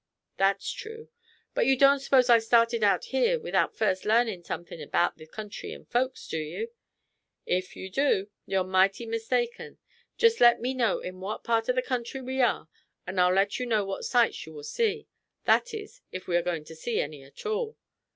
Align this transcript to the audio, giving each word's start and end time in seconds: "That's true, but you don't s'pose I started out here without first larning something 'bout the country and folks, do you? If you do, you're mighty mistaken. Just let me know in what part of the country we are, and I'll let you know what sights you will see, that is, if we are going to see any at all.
"That's 0.37 0.71
true, 0.71 1.09
but 1.53 1.67
you 1.67 1.77
don't 1.77 1.99
s'pose 1.99 2.27
I 2.27 2.39
started 2.39 2.83
out 2.83 3.05
here 3.13 3.39
without 3.39 3.75
first 3.77 4.03
larning 4.03 4.41
something 4.41 4.83
'bout 4.89 5.17
the 5.17 5.27
country 5.27 5.73
and 5.73 5.87
folks, 5.87 6.27
do 6.27 6.39
you? 6.39 6.71
If 7.45 7.75
you 7.75 7.87
do, 7.87 8.31
you're 8.47 8.63
mighty 8.63 9.05
mistaken. 9.05 9.77
Just 10.17 10.41
let 10.41 10.59
me 10.59 10.73
know 10.73 11.01
in 11.01 11.19
what 11.19 11.43
part 11.43 11.69
of 11.69 11.75
the 11.75 11.83
country 11.83 12.19
we 12.19 12.41
are, 12.41 12.67
and 13.05 13.21
I'll 13.21 13.31
let 13.31 13.59
you 13.59 13.67
know 13.67 13.85
what 13.85 14.03
sights 14.03 14.43
you 14.47 14.53
will 14.53 14.63
see, 14.63 15.07
that 15.45 15.71
is, 15.71 16.01
if 16.11 16.25
we 16.27 16.35
are 16.35 16.41
going 16.41 16.63
to 16.63 16.75
see 16.75 16.99
any 16.99 17.21
at 17.21 17.45
all. 17.45 17.77